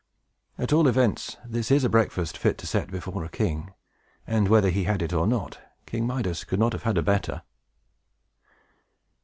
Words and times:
At 0.57 0.73
all 0.73 0.87
events, 0.87 1.37
this 1.45 1.69
is 1.69 1.83
a 1.83 1.87
breakfast 1.87 2.35
fit 2.35 2.57
to 2.57 2.65
set 2.65 2.89
before 2.89 3.23
a 3.23 3.29
king; 3.29 3.71
and, 4.25 4.47
whether 4.47 4.69
he 4.71 4.85
had 4.85 5.03
it 5.03 5.13
or 5.13 5.27
not, 5.27 5.59
King 5.85 6.07
Midas 6.07 6.43
could 6.43 6.57
not 6.59 6.73
have 6.73 6.81
had 6.81 6.97
a 6.97 7.03
better. 7.03 7.43